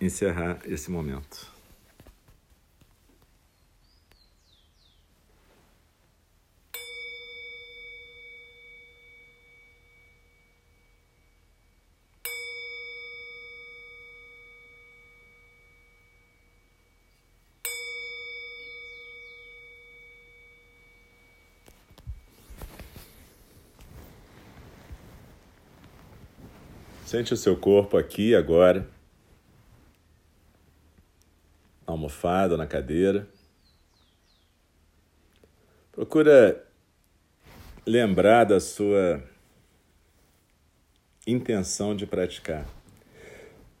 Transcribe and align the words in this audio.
encerrar 0.00 0.60
esse 0.64 0.90
momento. 0.90 1.58
Sente 27.08 27.32
o 27.32 27.38
seu 27.38 27.56
corpo 27.56 27.96
aqui 27.96 28.34
agora, 28.34 28.86
almofada, 32.08 32.56
na 32.56 32.66
cadeira. 32.66 33.28
Procura 35.92 36.64
lembrar 37.86 38.44
da 38.44 38.58
sua 38.58 39.22
intenção 41.26 41.94
de 41.94 42.06
praticar. 42.06 42.66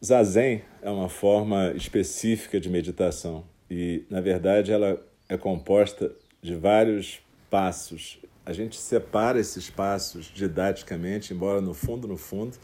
Zazen 0.04 0.62
é 0.82 0.90
uma 0.90 1.08
forma 1.08 1.72
específica 1.72 2.60
de 2.60 2.68
meditação 2.68 3.44
e, 3.70 4.04
na 4.10 4.20
verdade, 4.20 4.70
ela 4.70 5.02
é 5.28 5.36
composta 5.36 6.12
de 6.42 6.54
vários 6.54 7.20
passos. 7.50 8.18
A 8.44 8.52
gente 8.52 8.76
separa 8.76 9.40
esses 9.40 9.70
passos 9.70 10.26
didaticamente, 10.26 11.32
embora 11.32 11.60
no 11.60 11.74
fundo, 11.74 12.06
no 12.06 12.16
fundo, 12.16 12.56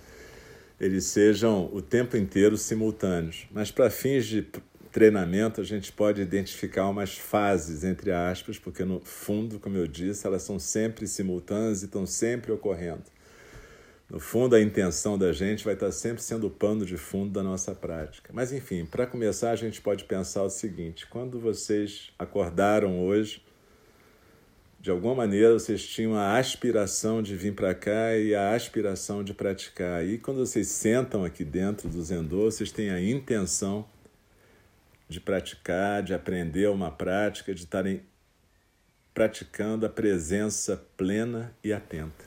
eles 0.79 1.05
sejam 1.05 1.71
o 1.73 1.81
tempo 1.81 2.17
inteiro 2.17 2.57
simultâneos. 2.57 3.47
Mas 3.51 3.71
para 3.71 3.91
fins 3.91 4.27
de 4.27 4.47
treinamento, 4.95 5.61
a 5.61 5.65
gente 5.65 5.91
pode 5.91 6.23
identificar 6.23 6.89
umas 6.89 7.19
fases, 7.19 7.83
entre 7.83 8.13
aspas, 8.13 8.61
porque 8.61 8.85
no 8.85 9.01
fundo, 9.01 9.59
como 9.59 9.77
eu 9.77 9.89
disse, 9.89 10.25
elas 10.25 10.45
são 10.45 10.57
sempre 10.57 11.09
simultâneas 11.09 11.83
e 11.83 11.87
estão 11.87 12.07
sempre 12.07 12.53
ocorrendo. 12.53 13.03
No 14.09 14.21
fundo, 14.21 14.55
a 14.55 14.63
intenção 14.63 15.19
da 15.19 15.33
gente 15.33 15.65
vai 15.65 15.75
estar 15.75 15.91
sempre 15.91 16.23
sendo 16.23 16.47
o 16.47 16.51
pano 16.51 16.87
de 16.87 16.97
fundo 16.97 17.33
da 17.33 17.43
nossa 17.43 17.75
prática. 17.75 18.31
Mas, 18.33 18.53
enfim, 18.53 18.87
para 18.87 19.05
começar, 19.05 19.51
a 19.51 19.57
gente 19.57 19.81
pode 19.81 20.05
pensar 20.05 20.45
o 20.45 20.51
seguinte: 20.51 21.09
quando 21.09 21.41
vocês 21.41 22.13
acordaram 22.17 23.05
hoje, 23.05 23.43
de 24.81 24.93
alguma 24.93 25.17
maneira 25.17 25.55
vocês 25.55 25.85
tinham 25.85 26.15
a 26.15 26.39
aspiração 26.39 27.21
de 27.21 27.35
vir 27.35 27.53
para 27.53 27.75
cá 27.75 28.17
e 28.17 28.33
a 28.33 28.55
aspiração 28.55 29.25
de 29.25 29.35
praticar. 29.35 30.07
E 30.07 30.19
quando 30.19 30.47
vocês 30.47 30.69
sentam 30.69 31.25
aqui 31.25 31.45
dentro 31.45 31.89
do 31.89 32.01
Zendô, 32.01 32.45
vocês 32.49 32.71
têm 32.71 32.91
a 32.91 33.03
intenção 33.03 33.85
de 35.15 35.21
praticar, 35.21 36.03
de 36.03 36.13
aprender 36.13 36.69
uma 36.69 36.91
prática, 36.91 37.55
de 37.55 37.61
estarem 37.63 38.03
praticando 39.15 39.87
a 39.87 39.89
presença 39.89 40.77
plena 40.97 41.55
e 41.63 41.73
atenta. 41.73 42.25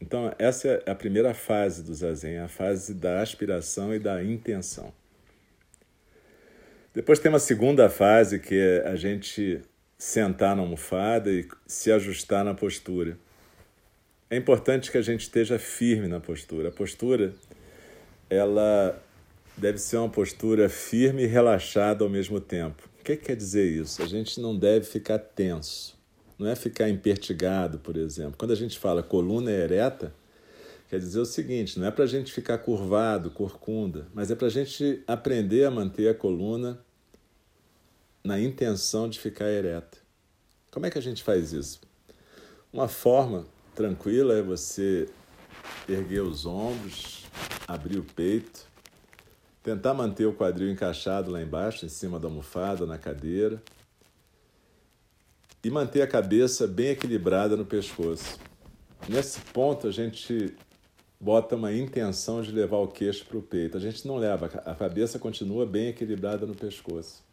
Então, 0.00 0.34
essa 0.36 0.68
é 0.68 0.90
a 0.90 0.94
primeira 0.94 1.32
fase 1.32 1.82
do 1.82 1.94
Zazen, 1.94 2.38
a 2.38 2.48
fase 2.48 2.92
da 2.92 3.22
aspiração 3.22 3.94
e 3.94 4.00
da 4.00 4.22
intenção. 4.22 4.92
Depois 6.92 7.20
tem 7.20 7.30
uma 7.30 7.38
segunda 7.38 7.88
fase 7.88 8.40
que 8.40 8.56
é 8.56 8.88
a 8.88 8.96
gente 8.96 9.62
sentar 9.96 10.56
na 10.56 10.62
almofada 10.62 11.30
e 11.30 11.46
se 11.66 11.90
ajustar 11.92 12.44
na 12.44 12.54
postura. 12.54 13.16
É 14.28 14.36
importante 14.36 14.90
que 14.90 14.98
a 14.98 15.02
gente 15.02 15.22
esteja 15.22 15.56
firme 15.56 16.08
na 16.08 16.18
postura. 16.18 16.68
A 16.68 16.72
postura, 16.72 17.32
ela 18.28 19.00
deve 19.56 19.78
ser 19.78 19.96
uma 19.98 20.08
postura 20.08 20.68
firme 20.68 21.22
e 21.22 21.26
relaxada 21.26 22.04
ao 22.04 22.10
mesmo 22.10 22.40
tempo. 22.40 22.88
O 23.00 23.04
que, 23.04 23.16
que 23.16 23.26
quer 23.26 23.36
dizer 23.36 23.64
isso? 23.70 24.02
A 24.02 24.06
gente 24.06 24.40
não 24.40 24.56
deve 24.56 24.86
ficar 24.86 25.18
tenso. 25.18 25.94
Não 26.38 26.48
é 26.48 26.56
ficar 26.56 26.88
impertigado, 26.88 27.78
por 27.78 27.96
exemplo. 27.96 28.34
Quando 28.36 28.50
a 28.50 28.56
gente 28.56 28.78
fala 28.78 29.02
coluna 29.02 29.50
ereta, 29.50 30.12
quer 30.88 30.98
dizer 30.98 31.20
o 31.20 31.24
seguinte: 31.24 31.78
não 31.78 31.86
é 31.86 31.90
para 31.90 32.04
a 32.04 32.08
gente 32.08 32.32
ficar 32.32 32.58
curvado, 32.58 33.30
corcunda, 33.30 34.08
mas 34.12 34.30
é 34.30 34.34
para 34.34 34.48
a 34.48 34.50
gente 34.50 35.02
aprender 35.06 35.64
a 35.64 35.70
manter 35.70 36.08
a 36.08 36.14
coluna 36.14 36.80
na 38.24 38.40
intenção 38.40 39.08
de 39.08 39.20
ficar 39.20 39.50
ereta. 39.50 39.98
Como 40.70 40.86
é 40.86 40.90
que 40.90 40.98
a 40.98 41.02
gente 41.02 41.22
faz 41.22 41.52
isso? 41.52 41.80
Uma 42.72 42.88
forma 42.88 43.46
tranquila 43.76 44.34
é 44.34 44.42
você 44.42 45.08
erguer 45.88 46.22
os 46.22 46.46
ombros, 46.46 47.26
abrir 47.68 47.98
o 47.98 48.02
peito, 48.02 48.66
tentar 49.64 49.94
manter 49.94 50.26
o 50.26 50.34
quadril 50.34 50.70
encaixado 50.70 51.30
lá 51.30 51.42
embaixo, 51.42 51.86
em 51.86 51.88
cima 51.88 52.20
da 52.20 52.28
almofada, 52.28 52.84
na 52.84 52.98
cadeira, 52.98 53.62
e 55.64 55.70
manter 55.70 56.02
a 56.02 56.06
cabeça 56.06 56.66
bem 56.66 56.88
equilibrada 56.88 57.56
no 57.56 57.64
pescoço. 57.64 58.38
Nesse 59.08 59.40
ponto, 59.40 59.88
a 59.88 59.90
gente 59.90 60.54
bota 61.18 61.56
uma 61.56 61.72
intenção 61.72 62.42
de 62.42 62.52
levar 62.52 62.76
o 62.76 62.88
queixo 62.88 63.24
para 63.24 63.38
o 63.38 63.42
peito. 63.42 63.78
A 63.78 63.80
gente 63.80 64.06
não 64.06 64.16
leva, 64.16 64.46
a 64.66 64.74
cabeça 64.74 65.18
continua 65.18 65.64
bem 65.64 65.88
equilibrada 65.88 66.44
no 66.44 66.54
pescoço. 66.54 67.24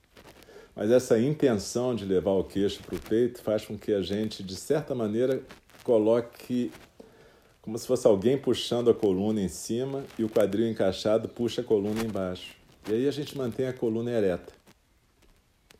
Mas 0.73 0.89
essa 0.89 1.19
intenção 1.19 1.93
de 1.93 2.05
levar 2.05 2.31
o 2.31 2.45
queixo 2.45 2.81
para 2.81 2.95
o 2.95 3.01
peito 3.01 3.41
faz 3.41 3.65
com 3.65 3.77
que 3.77 3.91
a 3.91 4.01
gente, 4.01 4.41
de 4.41 4.55
certa 4.55 4.95
maneira, 4.95 5.43
coloque 5.83 6.71
como 7.61 7.77
se 7.77 7.85
fosse 7.85 8.07
alguém 8.07 8.37
puxando 8.37 8.89
a 8.89 8.93
coluna 8.93 9.41
em 9.41 9.47
cima 9.47 10.03
e 10.17 10.23
o 10.23 10.29
quadril 10.29 10.67
encaixado 10.67 11.29
puxa 11.29 11.61
a 11.61 11.63
coluna 11.63 12.03
embaixo. 12.03 12.55
E 12.89 12.93
aí 12.93 13.07
a 13.07 13.11
gente 13.11 13.37
mantém 13.37 13.67
a 13.67 13.73
coluna 13.73 14.11
ereta. 14.11 14.51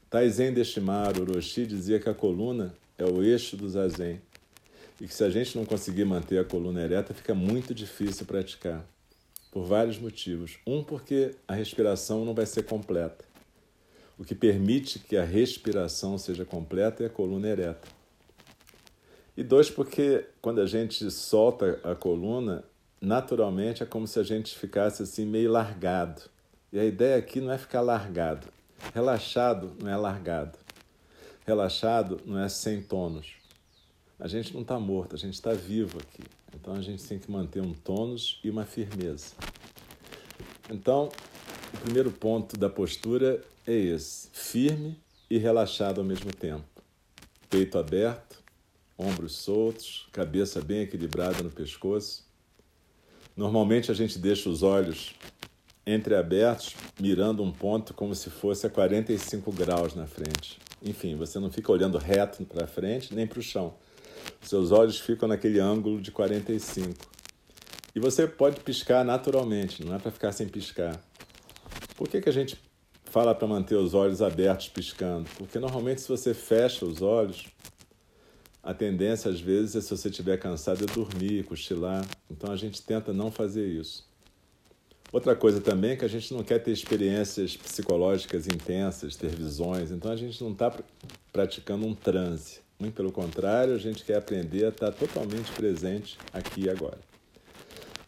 Taizen 0.09 0.53
Deshimaru 0.53 1.21
Orochi 1.21 1.65
dizia 1.65 1.99
que 1.99 2.09
a 2.09 2.13
coluna 2.13 2.75
é 2.97 3.05
o 3.05 3.23
eixo 3.23 3.57
do 3.57 3.67
zazen 3.69 4.21
e 4.99 5.07
que 5.07 5.13
se 5.13 5.23
a 5.23 5.29
gente 5.29 5.57
não 5.57 5.65
conseguir 5.65 6.05
manter 6.05 6.37
a 6.37 6.43
coluna 6.43 6.83
ereta 6.83 7.13
fica 7.13 7.33
muito 7.33 7.73
difícil 7.73 8.25
praticar, 8.25 8.85
por 9.51 9.63
vários 9.63 9.97
motivos. 9.97 10.59
Um, 10.67 10.83
porque 10.83 11.31
a 11.47 11.55
respiração 11.55 12.23
não 12.23 12.33
vai 12.33 12.45
ser 12.45 12.63
completa. 12.63 13.25
O 14.19 14.23
que 14.23 14.35
permite 14.35 14.99
que 14.99 15.17
a 15.17 15.25
respiração 15.25 16.17
seja 16.17 16.45
completa 16.45 17.03
é 17.03 17.07
a 17.07 17.09
coluna 17.09 17.47
ereta. 17.47 17.87
E 19.35 19.43
dois, 19.43 19.69
porque 19.69 20.25
quando 20.41 20.59
a 20.59 20.65
gente 20.65 21.09
solta 21.09 21.79
a 21.83 21.95
coluna, 21.95 22.63
naturalmente 22.99 23.81
é 23.81 23.85
como 23.85 24.05
se 24.05 24.19
a 24.19 24.23
gente 24.23 24.57
ficasse 24.57 25.03
assim 25.03 25.25
meio 25.25 25.51
largado. 25.51 26.23
E 26.71 26.79
a 26.79 26.85
ideia 26.85 27.17
aqui 27.17 27.39
não 27.39 27.51
é 27.51 27.57
ficar 27.57 27.81
largado. 27.81 28.47
Relaxado 28.93 29.71
não 29.81 29.89
é 29.89 29.95
largado. 29.95 30.57
Relaxado 31.45 32.19
não 32.25 32.39
é 32.39 32.49
sem 32.49 32.81
tônus. 32.81 33.33
A 34.19 34.27
gente 34.27 34.53
não 34.53 34.61
está 34.61 34.79
morto, 34.79 35.15
a 35.15 35.17
gente 35.17 35.33
está 35.33 35.53
vivo 35.53 35.97
aqui. 35.97 36.23
Então 36.53 36.73
a 36.73 36.81
gente 36.81 37.03
tem 37.03 37.17
que 37.17 37.31
manter 37.31 37.61
um 37.61 37.73
tônus 37.73 38.39
e 38.43 38.49
uma 38.49 38.65
firmeza. 38.65 39.33
Então, 40.69 41.09
o 41.73 41.77
primeiro 41.79 42.11
ponto 42.11 42.57
da 42.57 42.69
postura 42.69 43.43
é 43.65 43.73
esse: 43.73 44.29
firme 44.31 44.97
e 45.29 45.37
relaxado 45.37 45.99
ao 45.99 46.05
mesmo 46.05 46.31
tempo. 46.31 46.63
Peito 47.49 47.77
aberto, 47.77 48.40
ombros 49.01 49.35
soltos, 49.37 50.07
cabeça 50.11 50.61
bem 50.61 50.81
equilibrada 50.81 51.41
no 51.41 51.49
pescoço. 51.49 52.25
Normalmente 53.35 53.89
a 53.89 53.93
gente 53.93 54.19
deixa 54.19 54.49
os 54.49 54.61
olhos 54.61 55.15
entreabertos, 55.85 56.75
mirando 56.99 57.43
um 57.43 57.51
ponto 57.51 57.93
como 57.93 58.13
se 58.13 58.29
fosse 58.29 58.67
a 58.67 58.69
45 58.69 59.51
graus 59.51 59.95
na 59.95 60.05
frente. 60.05 60.59
Enfim, 60.83 61.15
você 61.15 61.39
não 61.39 61.51
fica 61.51 61.71
olhando 61.71 61.97
reto 61.97 62.45
para 62.45 62.67
frente 62.67 63.13
nem 63.13 63.25
para 63.25 63.39
o 63.39 63.43
chão. 63.43 63.73
Seus 64.41 64.71
olhos 64.71 64.99
ficam 64.99 65.27
naquele 65.27 65.59
ângulo 65.59 66.01
de 66.01 66.11
45. 66.11 66.93
E 67.93 67.99
você 67.99 68.27
pode 68.27 68.59
piscar 68.61 69.03
naturalmente, 69.03 69.83
não 69.83 69.95
é 69.95 69.99
para 69.99 70.11
ficar 70.11 70.31
sem 70.31 70.47
piscar. 70.47 70.99
Por 71.95 72.07
que, 72.07 72.21
que 72.21 72.29
a 72.29 72.33
gente 72.33 72.57
fala 73.05 73.35
para 73.35 73.47
manter 73.47 73.75
os 73.75 73.93
olhos 73.93 74.21
abertos 74.21 74.69
piscando? 74.69 75.29
Porque 75.37 75.59
normalmente 75.59 76.01
se 76.01 76.07
você 76.07 76.33
fecha 76.33 76.85
os 76.85 77.01
olhos, 77.01 77.47
a 78.63 78.73
tendência 78.73 79.31
às 79.31 79.41
vezes 79.41 79.75
é 79.75 79.81
se 79.81 79.89
você 79.89 80.09
estiver 80.09 80.37
cansado 80.37 80.83
é 80.83 80.93
dormir, 80.93 81.43
cochilar. 81.45 82.05
Então 82.29 82.51
a 82.51 82.55
gente 82.55 82.81
tenta 82.81 83.11
não 83.11 83.31
fazer 83.31 83.67
isso. 83.67 84.09
Outra 85.11 85.35
coisa 85.35 85.59
também 85.59 85.91
é 85.91 85.95
que 85.97 86.05
a 86.05 86.07
gente 86.07 86.33
não 86.33 86.43
quer 86.43 86.59
ter 86.59 86.71
experiências 86.71 87.57
psicológicas 87.57 88.47
intensas, 88.47 89.15
ter 89.15 89.29
visões, 89.29 89.91
então 89.91 90.09
a 90.09 90.15
gente 90.15 90.41
não 90.41 90.51
está 90.51 90.73
praticando 91.33 91.85
um 91.85 91.93
transe. 91.93 92.61
Muito 92.79 92.93
pelo 92.93 93.11
contrário, 93.11 93.75
a 93.75 93.77
gente 93.77 94.05
quer 94.05 94.17
aprender 94.17 94.65
a 94.65 94.69
estar 94.69 94.91
totalmente 94.91 95.51
presente 95.51 96.17
aqui 96.31 96.61
e 96.61 96.69
agora. 96.69 96.97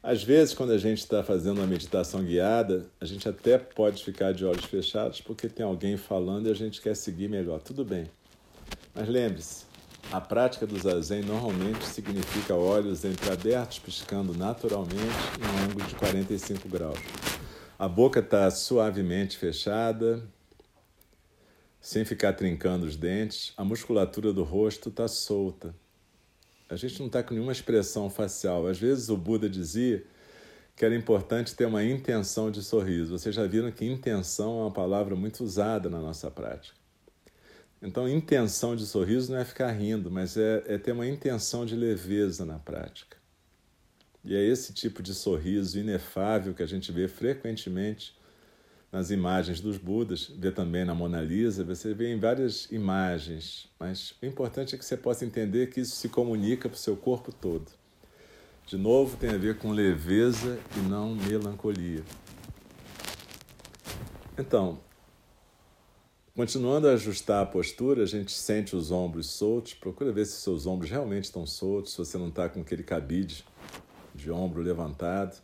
Às 0.02 0.24
vezes, 0.24 0.54
quando 0.54 0.72
a 0.72 0.78
gente 0.78 1.00
está 1.00 1.24
fazendo 1.24 1.60
uma 1.60 1.68
meditação 1.68 2.24
guiada, 2.24 2.86
a 3.00 3.06
gente 3.06 3.28
até 3.28 3.58
pode 3.58 4.04
ficar 4.04 4.34
de 4.34 4.46
olhos 4.46 4.66
fechados 4.66 5.20
porque 5.20 5.48
tem 5.48 5.66
alguém 5.66 5.98
falando 5.98 6.48
e 6.48 6.52
a 6.52 6.56
gente 6.56 6.82
quer 6.82 6.96
seguir 6.96 7.30
melhor. 7.30 7.62
Tudo 7.62 7.86
bem. 7.86 8.06
Mas 8.94 9.08
lembre-se, 9.08 9.66
a 10.14 10.22
prática 10.22 10.68
do 10.68 10.78
zazen 10.78 11.24
normalmente 11.24 11.88
significa 11.88 12.54
olhos 12.54 13.04
entreabertos, 13.04 13.80
piscando 13.80 14.38
naturalmente 14.38 14.94
em 15.00 15.44
um 15.44 15.66
ângulo 15.66 15.88
de 15.88 15.96
45 15.96 16.70
graus. 16.70 17.00
A 17.80 17.88
boca 17.88 18.20
está 18.20 18.52
suavemente 18.52 19.36
fechada, 19.36 20.24
sem 21.82 22.06
ficar 22.06 22.34
trincando 22.34 22.86
os 22.86 22.96
dentes. 22.96 23.54
A 23.58 23.64
musculatura 23.64 24.32
do 24.32 24.44
rosto 24.44 24.90
está 24.90 25.08
solta. 25.08 25.74
A 26.70 26.76
gente 26.76 27.00
não 27.00 27.08
está 27.08 27.24
com 27.24 27.34
nenhuma 27.34 27.52
expressão 27.52 28.08
facial. 28.08 28.68
Às 28.68 28.78
vezes 28.78 29.10
o 29.10 29.18
Buda 29.18 29.50
dizia 29.50 30.06
que 30.76 30.86
era 30.86 30.96
importante 30.96 31.56
ter 31.56 31.66
uma 31.66 31.84
intenção 31.84 32.52
de 32.52 32.62
sorriso. 32.62 33.18
Vocês 33.18 33.34
já 33.34 33.48
viram 33.48 33.72
que 33.72 33.84
intenção 33.84 34.60
é 34.60 34.62
uma 34.66 34.72
palavra 34.72 35.16
muito 35.16 35.44
usada 35.44 35.90
na 35.90 36.00
nossa 36.00 36.30
prática. 36.30 36.83
Então, 37.84 38.08
intenção 38.08 38.78
de 38.78 38.86
sorriso 38.86 39.34
não 39.34 39.40
é 39.40 39.44
ficar 39.44 39.70
rindo, 39.72 40.10
mas 40.10 40.38
é, 40.38 40.64
é 40.68 40.78
ter 40.78 40.94
uma 40.94 41.06
intenção 41.06 41.66
de 41.66 41.76
leveza 41.76 42.46
na 42.46 42.58
prática. 42.58 43.18
E 44.24 44.34
é 44.34 44.42
esse 44.42 44.74
tipo 44.74 45.04
de 45.04 45.14
sorriso 45.14 45.78
inefável 45.78 46.54
que 46.54 46.64
a 46.64 46.66
gente 46.66 46.94
vê 46.94 47.10
frequentemente 47.10 48.16
nas 48.90 49.12
imagens 49.12 49.60
dos 49.60 49.78
Budas, 49.78 50.32
vê 50.38 50.50
também 50.50 50.86
na 50.86 50.96
Mona 50.96 51.22
Lisa, 51.22 51.66
você 51.66 51.94
vê 51.94 52.14
em 52.14 52.18
várias 52.18 52.72
imagens, 52.72 53.68
mas 53.78 54.14
o 54.22 54.26
importante 54.26 54.76
é 54.76 54.78
que 54.78 54.86
você 54.86 54.96
possa 54.96 55.26
entender 55.26 55.70
que 55.70 55.82
isso 55.82 55.98
se 55.98 56.08
comunica 56.08 56.70
para 56.70 56.78
o 56.78 56.80
seu 56.80 56.96
corpo 56.96 57.34
todo. 57.34 57.70
De 58.66 58.78
novo, 58.78 59.18
tem 59.18 59.32
a 59.32 59.38
ver 59.38 59.58
com 59.58 59.72
leveza 59.72 60.58
e 60.78 60.80
não 60.88 61.16
melancolia. 61.16 62.04
Então, 64.38 64.80
Continuando 66.36 66.88
a 66.88 66.94
ajustar 66.94 67.44
a 67.44 67.46
postura, 67.46 68.02
a 68.02 68.08
gente 68.08 68.32
sente 68.32 68.76
os 68.76 68.90
ombros 68.90 69.28
soltos, 69.28 69.76
procura 69.76 70.12
ver 70.12 70.26
se 70.26 70.42
seus 70.42 70.66
ombros 70.66 70.90
realmente 70.90 71.26
estão 71.26 71.46
soltos, 71.46 71.92
se 71.92 71.98
você 72.00 72.18
não 72.18 72.30
está 72.30 72.50
com 72.50 72.60
aquele 72.60 72.82
cabide 72.82 73.46
de 74.16 74.32
ombro 74.32 74.60
levantado. 74.64 75.40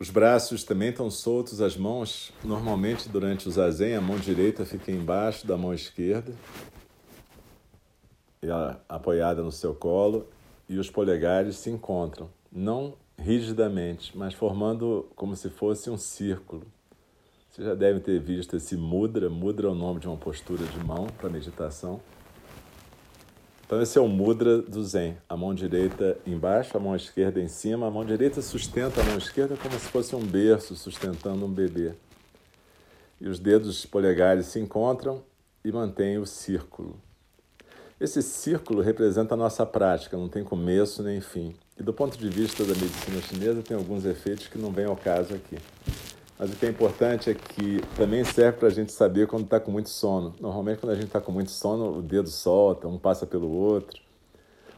Os 0.00 0.08
braços 0.08 0.64
também 0.64 0.88
estão 0.88 1.10
soltos, 1.10 1.60
as 1.60 1.76
mãos, 1.76 2.32
normalmente 2.42 3.10
durante 3.10 3.46
o 3.46 3.50
zazen, 3.50 3.94
a 3.94 4.00
mão 4.00 4.18
direita 4.18 4.64
fica 4.64 4.90
embaixo 4.90 5.46
da 5.46 5.58
mão 5.58 5.74
esquerda, 5.74 6.32
e 8.42 8.46
apoiada 8.88 9.42
no 9.42 9.52
seu 9.52 9.74
colo, 9.74 10.26
e 10.66 10.78
os 10.78 10.88
polegares 10.88 11.56
se 11.56 11.68
encontram, 11.68 12.30
não 12.50 12.96
rigidamente, 13.18 14.16
mas 14.16 14.32
formando 14.32 15.10
como 15.14 15.36
se 15.36 15.50
fosse 15.50 15.90
um 15.90 15.98
círculo. 15.98 16.66
Você 17.52 17.64
já 17.64 17.74
deve 17.74 18.00
ter 18.00 18.18
visto 18.18 18.56
esse 18.56 18.78
mudra. 18.78 19.28
Mudra 19.28 19.68
é 19.68 19.70
o 19.70 19.74
nome 19.74 20.00
de 20.00 20.06
uma 20.06 20.16
postura 20.16 20.64
de 20.64 20.78
mão 20.78 21.06
para 21.18 21.28
meditação. 21.28 22.00
Então, 23.66 23.82
esse 23.82 23.98
é 23.98 24.00
o 24.00 24.08
mudra 24.08 24.62
do 24.62 24.82
Zen. 24.82 25.18
A 25.28 25.36
mão 25.36 25.54
direita 25.54 26.16
embaixo, 26.26 26.74
a 26.74 26.80
mão 26.80 26.96
esquerda 26.96 27.42
em 27.42 27.48
cima. 27.48 27.88
A 27.88 27.90
mão 27.90 28.06
direita 28.06 28.40
sustenta 28.40 29.02
a 29.02 29.04
mão 29.04 29.18
esquerda 29.18 29.54
como 29.58 29.74
se 29.74 29.86
fosse 29.88 30.16
um 30.16 30.24
berço 30.24 30.74
sustentando 30.74 31.44
um 31.44 31.52
bebê. 31.52 31.92
E 33.20 33.28
os 33.28 33.38
dedos 33.38 33.84
polegares 33.84 34.46
se 34.46 34.58
encontram 34.58 35.22
e 35.62 35.70
mantêm 35.70 36.16
o 36.16 36.24
círculo. 36.24 36.98
Esse 38.00 38.22
círculo 38.22 38.80
representa 38.80 39.34
a 39.34 39.36
nossa 39.36 39.66
prática, 39.66 40.16
não 40.16 40.30
tem 40.30 40.42
começo 40.42 41.02
nem 41.02 41.20
fim. 41.20 41.54
E 41.78 41.82
do 41.82 41.92
ponto 41.92 42.16
de 42.16 42.30
vista 42.30 42.64
da 42.64 42.74
medicina 42.74 43.20
chinesa, 43.20 43.62
tem 43.62 43.76
alguns 43.76 44.06
efeitos 44.06 44.46
que 44.46 44.56
não 44.56 44.72
vêm 44.72 44.86
ao 44.86 44.96
caso 44.96 45.34
aqui. 45.34 45.58
Mas 46.38 46.52
o 46.52 46.56
que 46.56 46.66
é 46.66 46.68
importante 46.68 47.30
é 47.30 47.34
que 47.34 47.80
também 47.96 48.24
serve 48.24 48.58
para 48.58 48.68
a 48.68 48.70
gente 48.70 48.92
saber 48.92 49.26
quando 49.26 49.44
está 49.44 49.60
com 49.60 49.70
muito 49.70 49.88
sono. 49.88 50.34
Normalmente, 50.40 50.80
quando 50.80 50.92
a 50.92 50.94
gente 50.94 51.06
está 51.06 51.20
com 51.20 51.30
muito 51.30 51.50
sono, 51.50 51.98
o 51.98 52.02
dedo 52.02 52.28
solta, 52.28 52.88
um 52.88 52.98
passa 52.98 53.26
pelo 53.26 53.50
outro. 53.50 54.00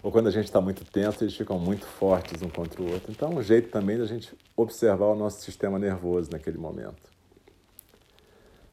Ou 0.02 0.12
quando 0.12 0.26
a 0.26 0.30
gente 0.30 0.44
está 0.44 0.60
muito 0.60 0.84
tenso, 0.84 1.24
eles 1.24 1.34
ficam 1.34 1.58
muito 1.58 1.86
fortes 1.86 2.42
um 2.42 2.48
contra 2.50 2.82
o 2.82 2.92
outro. 2.92 3.10
Então, 3.10 3.32
é 3.32 3.34
um 3.36 3.42
jeito 3.42 3.70
também 3.70 3.96
da 3.96 4.04
gente 4.04 4.36
observar 4.54 5.06
o 5.06 5.14
nosso 5.14 5.40
sistema 5.40 5.78
nervoso 5.78 6.30
naquele 6.30 6.58
momento. 6.58 7.14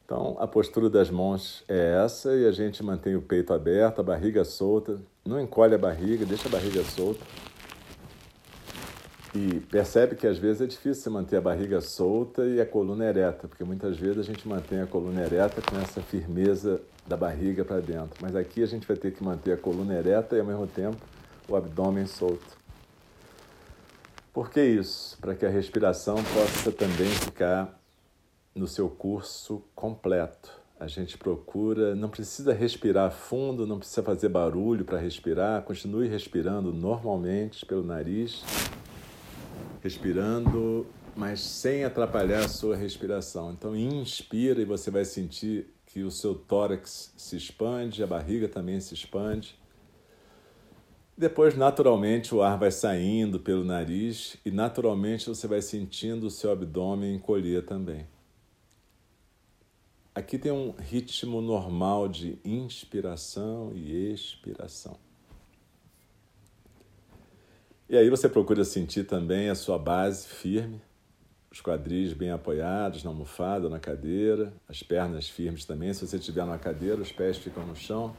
Então, 0.04 0.36
a 0.38 0.46
postura 0.46 0.90
das 0.90 1.10
mãos 1.10 1.64
é 1.66 2.02
essa 2.04 2.36
e 2.36 2.46
a 2.46 2.52
gente 2.52 2.82
mantém 2.82 3.16
o 3.16 3.22
peito 3.22 3.54
aberto, 3.54 4.00
a 4.00 4.02
barriga 4.02 4.44
solta. 4.44 5.00
Não 5.24 5.40
encolhe 5.40 5.74
a 5.74 5.78
barriga, 5.78 6.26
deixa 6.26 6.48
a 6.48 6.50
barriga 6.50 6.84
solta. 6.84 7.24
E 9.34 9.60
percebe 9.70 10.14
que 10.14 10.26
às 10.26 10.36
vezes 10.36 10.60
é 10.60 10.66
difícil 10.66 11.10
manter 11.10 11.38
a 11.38 11.40
barriga 11.40 11.80
solta 11.80 12.44
e 12.44 12.60
a 12.60 12.66
coluna 12.66 13.06
ereta, 13.06 13.48
porque 13.48 13.64
muitas 13.64 13.96
vezes 13.96 14.18
a 14.18 14.22
gente 14.22 14.46
mantém 14.46 14.80
a 14.80 14.86
coluna 14.86 15.22
ereta 15.22 15.62
com 15.62 15.74
essa 15.78 16.02
firmeza 16.02 16.82
da 17.06 17.16
barriga 17.16 17.64
para 17.64 17.80
dentro. 17.80 18.14
Mas 18.20 18.36
aqui 18.36 18.62
a 18.62 18.66
gente 18.66 18.86
vai 18.86 18.96
ter 18.96 19.12
que 19.12 19.24
manter 19.24 19.52
a 19.52 19.56
coluna 19.56 19.94
ereta 19.94 20.36
e 20.36 20.40
ao 20.40 20.46
mesmo 20.46 20.66
tempo 20.66 20.98
o 21.48 21.56
abdômen 21.56 22.06
solto. 22.06 22.60
Por 24.34 24.50
que 24.50 24.62
isso? 24.62 25.16
Para 25.18 25.34
que 25.34 25.46
a 25.46 25.50
respiração 25.50 26.16
possa 26.16 26.70
também 26.70 27.08
ficar 27.08 27.80
no 28.54 28.68
seu 28.68 28.88
curso 28.88 29.62
completo. 29.74 30.60
A 30.78 30.86
gente 30.86 31.16
procura, 31.16 31.94
não 31.94 32.10
precisa 32.10 32.52
respirar 32.52 33.10
fundo, 33.12 33.66
não 33.66 33.78
precisa 33.78 34.02
fazer 34.02 34.28
barulho 34.28 34.84
para 34.84 34.98
respirar, 34.98 35.62
continue 35.62 36.08
respirando 36.08 36.72
normalmente 36.72 37.64
pelo 37.64 37.82
nariz 37.82 38.42
respirando, 39.82 40.86
mas 41.16 41.40
sem 41.40 41.84
atrapalhar 41.84 42.44
a 42.44 42.48
sua 42.48 42.76
respiração. 42.76 43.52
Então, 43.52 43.76
inspira 43.76 44.62
e 44.62 44.64
você 44.64 44.90
vai 44.90 45.04
sentir 45.04 45.66
que 45.86 46.02
o 46.02 46.10
seu 46.10 46.34
tórax 46.34 47.12
se 47.16 47.36
expande, 47.36 48.02
a 48.02 48.06
barriga 48.06 48.48
também 48.48 48.80
se 48.80 48.94
expande. 48.94 49.58
Depois, 51.18 51.56
naturalmente, 51.56 52.34
o 52.34 52.40
ar 52.40 52.58
vai 52.58 52.70
saindo 52.70 53.38
pelo 53.38 53.64
nariz 53.64 54.36
e, 54.44 54.50
naturalmente, 54.50 55.28
você 55.28 55.46
vai 55.46 55.60
sentindo 55.60 56.26
o 56.26 56.30
seu 56.30 56.50
abdômen 56.50 57.14
encolher 57.14 57.66
também. 57.66 58.06
Aqui 60.14 60.38
tem 60.38 60.52
um 60.52 60.72
ritmo 60.72 61.40
normal 61.40 62.08
de 62.08 62.38
inspiração 62.44 63.72
e 63.74 64.12
expiração. 64.12 64.98
E 67.92 67.96
aí 67.98 68.08
você 68.08 68.26
procura 68.26 68.64
sentir 68.64 69.04
também 69.04 69.50
a 69.50 69.54
sua 69.54 69.78
base 69.78 70.26
firme, 70.26 70.80
os 71.50 71.60
quadris 71.60 72.14
bem 72.14 72.30
apoiados 72.30 73.04
na 73.04 73.10
almofada, 73.10 73.68
na 73.68 73.78
cadeira, 73.78 74.50
as 74.66 74.82
pernas 74.82 75.28
firmes 75.28 75.66
também. 75.66 75.92
Se 75.92 76.06
você 76.06 76.16
estiver 76.16 76.46
na 76.46 76.56
cadeira, 76.56 77.02
os 77.02 77.12
pés 77.12 77.36
ficam 77.36 77.66
no 77.66 77.76
chão, 77.76 78.16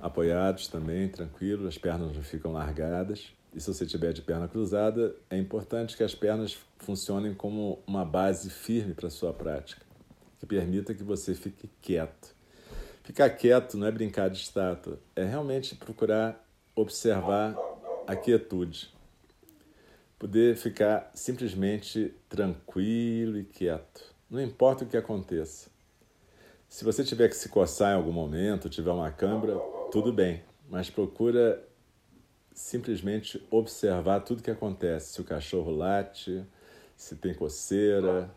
apoiados 0.00 0.68
também, 0.68 1.08
tranquilos, 1.08 1.66
as 1.66 1.76
pernas 1.76 2.14
não 2.14 2.22
ficam 2.22 2.52
largadas. 2.52 3.32
E 3.52 3.60
se 3.60 3.74
você 3.74 3.82
estiver 3.82 4.12
de 4.12 4.22
perna 4.22 4.46
cruzada, 4.46 5.16
é 5.28 5.36
importante 5.36 5.96
que 5.96 6.04
as 6.04 6.14
pernas 6.14 6.56
funcionem 6.78 7.34
como 7.34 7.82
uma 7.88 8.04
base 8.04 8.48
firme 8.50 8.94
para 8.94 9.08
a 9.08 9.10
sua 9.10 9.32
prática, 9.32 9.84
que 10.38 10.46
permita 10.46 10.94
que 10.94 11.02
você 11.02 11.34
fique 11.34 11.68
quieto. 11.82 12.36
Ficar 13.02 13.30
quieto 13.30 13.76
não 13.76 13.88
é 13.88 13.90
brincar 13.90 14.30
de 14.30 14.38
estátua, 14.38 15.00
é 15.16 15.24
realmente 15.24 15.74
procurar 15.74 16.40
observar 16.76 17.56
a 18.06 18.14
quietude. 18.14 18.94
Poder 20.18 20.56
ficar 20.56 21.10
simplesmente 21.14 22.14
tranquilo 22.28 23.38
e 23.38 23.44
quieto. 23.44 24.14
Não 24.30 24.40
importa 24.40 24.84
o 24.84 24.86
que 24.86 24.96
aconteça. 24.96 25.70
Se 26.68 26.84
você 26.84 27.04
tiver 27.04 27.28
que 27.28 27.36
se 27.36 27.48
coçar 27.48 27.92
em 27.92 27.96
algum 27.96 28.12
momento, 28.12 28.68
tiver 28.68 28.90
uma 28.90 29.10
câimbra, 29.10 29.58
tudo 29.90 30.12
bem, 30.12 30.42
mas 30.68 30.90
procura 30.90 31.62
simplesmente 32.52 33.46
observar 33.50 34.20
tudo 34.20 34.42
que 34.42 34.50
acontece. 34.50 35.12
Se 35.12 35.20
o 35.20 35.24
cachorro 35.24 35.70
late, 35.70 36.44
se 36.96 37.16
tem 37.16 37.34
coceira, 37.34 38.30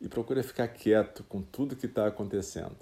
e 0.00 0.08
procura 0.08 0.42
ficar 0.42 0.68
quieto 0.68 1.24
com 1.24 1.42
tudo 1.42 1.76
que 1.76 1.86
está 1.86 2.06
acontecendo. 2.06 2.76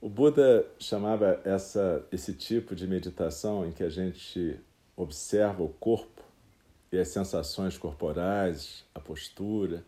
O 0.00 0.08
Buda 0.08 0.64
chamava 0.78 1.40
essa, 1.44 2.06
esse 2.12 2.32
tipo 2.32 2.76
de 2.76 2.86
meditação 2.86 3.66
em 3.66 3.72
que 3.72 3.82
a 3.82 3.88
gente 3.88 4.60
observa 4.96 5.62
o 5.62 5.68
corpo 5.68 6.22
e 6.92 6.98
as 6.98 7.08
sensações 7.08 7.76
corporais, 7.76 8.84
a 8.94 9.00
postura. 9.00 9.84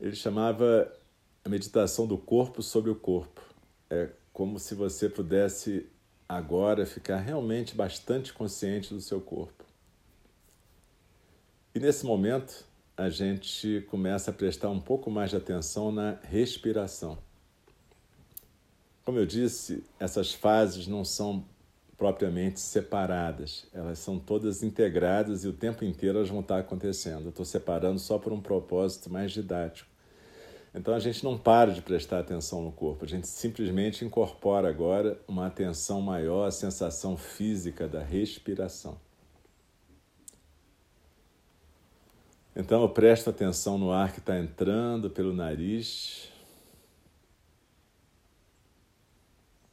Ele 0.00 0.16
chamava 0.16 0.92
a 1.44 1.48
meditação 1.48 2.04
do 2.04 2.18
corpo 2.18 2.62
sobre 2.62 2.90
o 2.90 2.96
corpo. 2.96 3.40
É 3.88 4.10
como 4.32 4.58
se 4.58 4.74
você 4.74 5.08
pudesse 5.08 5.86
agora 6.28 6.84
ficar 6.84 7.18
realmente 7.18 7.76
bastante 7.76 8.32
consciente 8.32 8.92
do 8.92 9.00
seu 9.00 9.20
corpo. 9.20 9.64
E 11.72 11.78
nesse 11.78 12.04
momento, 12.04 12.64
a 12.96 13.08
gente 13.08 13.86
começa 13.88 14.32
a 14.32 14.34
prestar 14.34 14.70
um 14.70 14.80
pouco 14.80 15.10
mais 15.12 15.30
de 15.30 15.36
atenção 15.36 15.92
na 15.92 16.18
respiração. 16.24 17.18
Como 19.04 19.18
eu 19.18 19.26
disse, 19.26 19.84
essas 19.98 20.32
fases 20.32 20.86
não 20.86 21.04
são 21.04 21.44
propriamente 21.96 22.60
separadas, 22.60 23.66
elas 23.72 23.98
são 23.98 24.18
todas 24.18 24.62
integradas 24.62 25.44
e 25.44 25.48
o 25.48 25.52
tempo 25.52 25.84
inteiro 25.84 26.18
elas 26.18 26.28
vão 26.28 26.40
estar 26.40 26.58
acontecendo. 26.58 27.24
Eu 27.24 27.30
estou 27.30 27.44
separando 27.44 27.98
só 27.98 28.18
por 28.18 28.32
um 28.32 28.40
propósito 28.40 29.10
mais 29.10 29.30
didático. 29.30 29.88
Então 30.74 30.94
a 30.94 30.98
gente 30.98 31.22
não 31.22 31.36
para 31.36 31.70
de 31.70 31.82
prestar 31.82 32.18
atenção 32.18 32.62
no 32.62 32.72
corpo, 32.72 33.04
a 33.04 33.08
gente 33.08 33.28
simplesmente 33.28 34.04
incorpora 34.04 34.68
agora 34.68 35.20
uma 35.28 35.46
atenção 35.46 36.00
maior 36.00 36.46
à 36.46 36.50
sensação 36.50 37.16
física 37.16 37.86
da 37.86 38.02
respiração. 38.02 38.98
Então 42.56 42.82
eu 42.82 42.88
presto 42.88 43.30
atenção 43.30 43.78
no 43.78 43.92
ar 43.92 44.12
que 44.12 44.18
está 44.18 44.38
entrando 44.38 45.10
pelo 45.10 45.32
nariz, 45.32 46.31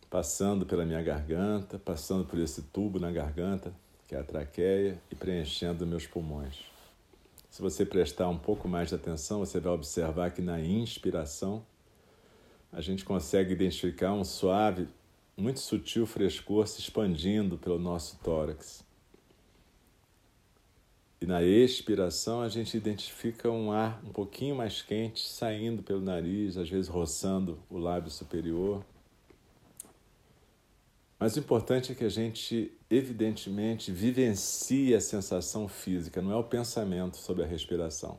passando 0.10 0.66
pela 0.66 0.86
minha 0.86 1.02
garganta, 1.02 1.78
passando 1.78 2.26
por 2.26 2.40
esse 2.40 2.64
tubo 2.64 3.00
na 3.00 3.12
garganta, 3.12 3.74
que 4.08 4.16
é 4.16 4.20
a 4.20 4.24
traqueia, 4.24 5.00
e 5.12 5.16
preenchendo 5.16 5.86
meus 5.86 6.08
pulmões. 6.08 6.66
Se 7.50 7.62
você 7.62 7.86
prestar 7.86 8.28
um 8.30 8.38
pouco 8.38 8.68
mais 8.68 8.90
de 8.90 8.96
atenção, 8.96 9.40
você 9.40 9.60
vai 9.60 9.74
observar 9.74 10.32
que 10.32 10.42
na 10.42 10.60
inspiração 10.60 11.64
a 12.72 12.82
gente 12.82 13.04
consegue 13.04 13.54
identificar 13.54 14.14
um 14.14 14.24
suave, 14.24 14.88
muito 15.36 15.60
sutil 15.60 16.06
frescor 16.06 16.68
se 16.68 16.80
expandindo 16.80 17.58
pelo 17.58 17.80
nosso 17.80 18.18
tórax. 18.24 18.84
E 21.22 21.26
na 21.26 21.44
expiração 21.44 22.42
a 22.42 22.48
gente 22.48 22.78
identifica 22.78 23.50
um 23.50 23.72
ar 23.72 24.02
um 24.06 24.12
pouquinho 24.12 24.56
mais 24.56 24.82
quente 24.82 25.28
saindo 25.28 25.84
pelo 25.84 26.00
nariz, 26.00 26.56
às 26.56 26.70
vezes 26.70 26.88
roçando 26.88 27.60
o 27.70 27.78
lábio 27.78 28.10
superior. 28.10 28.86
Mas 31.20 31.36
o 31.36 31.40
importante 31.40 31.92
é 31.92 31.96
que 31.96 32.06
a 32.06 32.10
gente, 32.10 32.72
evidentemente, 32.90 33.92
vivencie 33.92 34.96
a 34.96 35.02
sensação 35.02 35.68
física, 35.68 36.22
não 36.22 36.32
é 36.32 36.36
o 36.38 36.44
pensamento 36.46 37.18
sobre 37.18 37.44
a 37.44 37.46
respiração. 37.46 38.18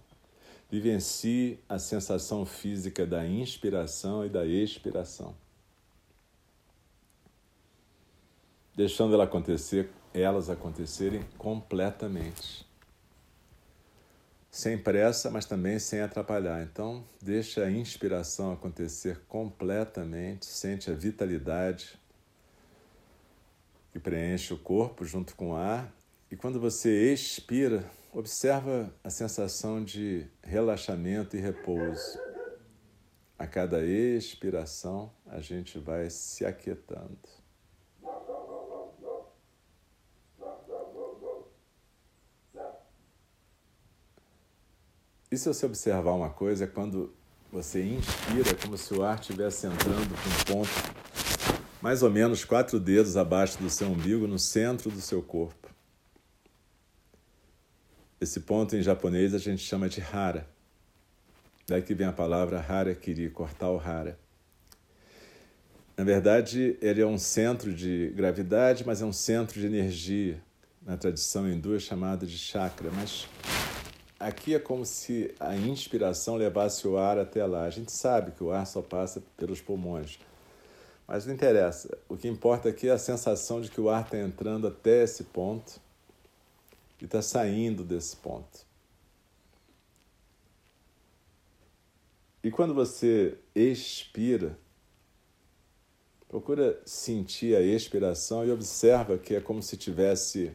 Vivencie 0.70 1.58
a 1.66 1.78
sensação 1.78 2.44
física 2.44 3.06
da 3.06 3.26
inspiração 3.26 4.24
e 4.24 4.28
da 4.28 4.44
expiração. 4.44 5.34
Deixando 8.76 9.14
ela 9.14 9.24
acontecer, 9.24 9.90
elas 10.12 10.50
acontecerem 10.50 11.22
completamente 11.38 12.68
sem 14.50 14.76
pressa, 14.76 15.30
mas 15.30 15.46
também 15.46 15.78
sem 15.78 16.00
atrapalhar. 16.00 16.62
Então, 16.62 17.04
deixa 17.22 17.64
a 17.64 17.70
inspiração 17.70 18.52
acontecer 18.52 19.20
completamente, 19.28 20.44
sente 20.46 20.90
a 20.90 20.94
vitalidade 20.94 21.99
que 23.92 23.98
preenche 23.98 24.54
o 24.54 24.58
corpo 24.58 25.04
junto 25.04 25.34
com 25.34 25.50
o 25.50 25.56
ar. 25.56 25.92
E 26.30 26.36
quando 26.36 26.60
você 26.60 27.12
expira, 27.12 27.84
observa 28.12 28.92
a 29.02 29.10
sensação 29.10 29.82
de 29.82 30.26
relaxamento 30.42 31.36
e 31.36 31.40
repouso. 31.40 32.18
A 33.38 33.46
cada 33.46 33.82
expiração, 33.84 35.12
a 35.26 35.40
gente 35.40 35.78
vai 35.78 36.10
se 36.10 36.44
aquietando. 36.44 37.18
E 45.32 45.38
se 45.38 45.48
você 45.48 45.64
observar 45.64 46.12
uma 46.12 46.28
coisa, 46.28 46.64
é 46.64 46.66
quando 46.66 47.14
você 47.52 47.82
inspira, 47.82 48.50
é 48.50 48.54
como 48.54 48.76
se 48.76 48.92
o 48.92 49.02
ar 49.02 49.20
estivesse 49.20 49.66
entrando 49.66 50.08
com 50.08 50.54
um 50.54 50.56
ponto 50.56 50.99
mais 51.80 52.02
ou 52.02 52.10
menos 52.10 52.44
quatro 52.44 52.78
dedos 52.78 53.16
abaixo 53.16 53.58
do 53.58 53.70
seu 53.70 53.88
umbigo, 53.88 54.26
no 54.26 54.38
centro 54.38 54.90
do 54.90 55.00
seu 55.00 55.22
corpo. 55.22 55.68
Esse 58.20 58.40
ponto 58.40 58.76
em 58.76 58.82
japonês 58.82 59.34
a 59.34 59.38
gente 59.38 59.62
chama 59.62 59.88
de 59.88 60.00
hara. 60.00 60.46
Daí 61.66 61.80
que 61.80 61.94
vem 61.94 62.06
a 62.06 62.12
palavra 62.12 62.58
harakiri, 62.58 63.30
cortar 63.30 63.70
o 63.70 63.78
hara. 63.78 64.18
Na 65.96 66.04
verdade, 66.04 66.76
ele 66.80 67.00
é 67.00 67.06
um 67.06 67.18
centro 67.18 67.72
de 67.72 68.12
gravidade, 68.14 68.84
mas 68.86 69.00
é 69.00 69.04
um 69.04 69.12
centro 69.12 69.58
de 69.60 69.66
energia. 69.66 70.42
Na 70.82 70.96
tradição 70.96 71.48
hindu 71.48 71.74
é 71.74 71.78
chamado 71.78 72.26
de 72.26 72.36
chakra, 72.36 72.90
mas 72.90 73.26
Aqui 74.20 74.54
é 74.54 74.58
como 74.58 74.84
se 74.84 75.34
a 75.40 75.56
inspiração 75.56 76.36
levasse 76.36 76.86
o 76.86 76.98
ar 76.98 77.18
até 77.18 77.42
lá. 77.46 77.64
A 77.64 77.70
gente 77.70 77.90
sabe 77.90 78.32
que 78.32 78.44
o 78.44 78.50
ar 78.50 78.66
só 78.66 78.82
passa 78.82 79.22
pelos 79.34 79.62
pulmões. 79.62 80.18
Mas 81.10 81.26
não 81.26 81.34
interessa. 81.34 81.98
O 82.08 82.16
que 82.16 82.28
importa 82.28 82.68
aqui 82.68 82.88
é 82.88 82.92
a 82.92 82.98
sensação 82.98 83.60
de 83.60 83.68
que 83.68 83.80
o 83.80 83.90
ar 83.90 84.04
está 84.04 84.16
entrando 84.16 84.68
até 84.68 85.02
esse 85.02 85.24
ponto 85.24 85.80
e 87.00 87.04
está 87.04 87.20
saindo 87.20 87.82
desse 87.82 88.14
ponto. 88.14 88.64
E 92.44 92.50
quando 92.52 92.72
você 92.72 93.36
expira, 93.52 94.56
procura 96.28 96.80
sentir 96.86 97.56
a 97.56 97.60
expiração 97.60 98.46
e 98.46 98.52
observa 98.52 99.18
que 99.18 99.34
é 99.34 99.40
como 99.40 99.64
se 99.64 99.76
tivesse 99.76 100.52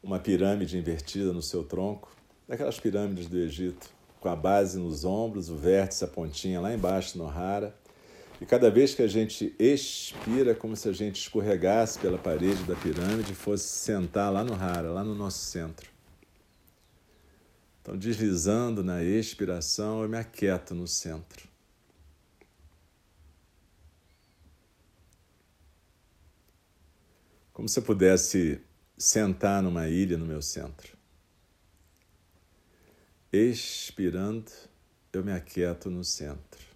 uma 0.00 0.20
pirâmide 0.20 0.78
invertida 0.78 1.32
no 1.32 1.42
seu 1.42 1.64
tronco 1.64 2.14
daquelas 2.46 2.78
pirâmides 2.78 3.26
do 3.26 3.36
Egito, 3.36 3.90
com 4.20 4.28
a 4.28 4.36
base 4.36 4.78
nos 4.78 5.04
ombros, 5.04 5.50
o 5.50 5.56
vértice, 5.56 6.04
a 6.04 6.06
pontinha 6.06 6.60
lá 6.60 6.72
embaixo 6.72 7.18
no 7.18 7.26
hara. 7.26 7.76
E 8.40 8.46
cada 8.46 8.70
vez 8.70 8.94
que 8.94 9.02
a 9.02 9.08
gente 9.08 9.54
expira, 9.58 10.54
como 10.54 10.76
se 10.76 10.88
a 10.88 10.92
gente 10.92 11.20
escorregasse 11.20 11.98
pela 11.98 12.16
parede 12.16 12.62
da 12.64 12.76
pirâmide 12.76 13.32
e 13.32 13.34
fosse 13.34 13.64
sentar 13.64 14.32
lá 14.32 14.44
no 14.44 14.54
hara, 14.54 14.92
lá 14.92 15.02
no 15.02 15.14
nosso 15.14 15.44
centro. 15.44 15.90
Então, 17.82 17.96
deslizando 17.96 18.84
na 18.84 19.02
expiração, 19.02 20.02
eu 20.02 20.08
me 20.08 20.18
aquieto 20.18 20.74
no 20.74 20.86
centro. 20.86 21.48
Como 27.52 27.68
se 27.68 27.80
eu 27.80 27.82
pudesse 27.82 28.60
sentar 28.96 29.60
numa 29.62 29.88
ilha 29.88 30.16
no 30.16 30.26
meu 30.26 30.40
centro. 30.40 30.96
Expirando, 33.32 34.52
eu 35.12 35.24
me 35.24 35.32
aquieto 35.32 35.90
no 35.90 36.04
centro. 36.04 36.67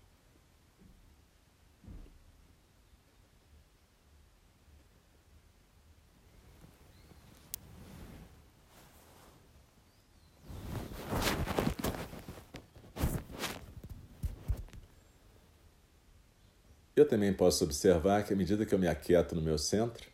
Eu 16.94 17.08
também 17.08 17.32
posso 17.32 17.64
observar 17.64 18.22
que 18.22 18.34
à 18.34 18.36
medida 18.36 18.66
que 18.66 18.74
eu 18.74 18.78
me 18.78 18.86
aquieto 18.86 19.34
no 19.34 19.40
meu 19.40 19.56
centro, 19.56 20.06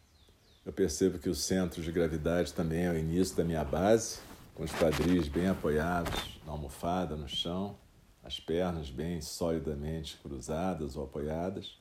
eu 0.65 0.73
percebo 0.73 1.19
que 1.19 1.29
o 1.29 1.35
centro 1.35 1.83
de 1.83 1.91
gravidade 1.91 2.53
também 2.53 2.85
é 2.85 2.91
o 2.91 2.97
início 2.97 3.37
da 3.37 3.43
minha 3.43 3.65
base 3.65 4.21
com 4.55 4.63
os 4.63 4.73
quadris 4.73 5.29
bem 5.29 5.49
apoiados 5.49 6.41
na 6.45 6.53
almofada, 6.53 7.17
no 7.17 7.29
chão, 7.29 7.77
as 8.23 8.39
pernas 8.39 8.91
bem 8.91 9.21
solidamente 9.21 10.19
cruzadas 10.19 10.97
ou 10.97 11.05
apoiadas. 11.05 11.79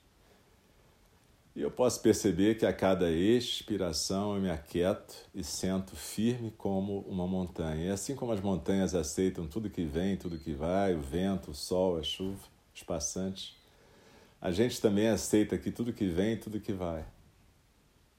E 1.55 1.61
eu 1.61 1.69
posso 1.69 2.01
perceber 2.01 2.55
que 2.55 2.65
a 2.65 2.71
cada 2.71 3.11
expiração 3.11 4.35
eu 4.35 4.41
me 4.41 4.49
aquieto 4.49 5.15
e 5.33 5.43
sento 5.43 5.95
firme 5.95 6.51
como 6.55 6.99
uma 7.01 7.27
montanha. 7.27 7.85
E 7.85 7.89
assim 7.89 8.15
como 8.15 8.31
as 8.31 8.41
montanhas 8.41 8.93
aceitam 8.93 9.47
tudo 9.47 9.69
que 9.69 9.83
vem, 9.83 10.15
tudo 10.15 10.37
que 10.37 10.53
vai, 10.53 10.93
o 10.93 11.01
vento, 11.01 11.49
o 11.49 11.55
sol, 11.55 11.97
a 11.97 12.03
chuva, 12.03 12.47
os 12.75 12.83
passantes, 12.83 13.56
a 14.39 14.51
gente 14.51 14.79
também 14.79 15.07
aceita 15.07 15.57
que 15.57 15.71
tudo 15.71 15.93
que 15.93 16.07
vem, 16.07 16.37
tudo 16.37 16.59
que 16.59 16.73
vai. 16.73 17.05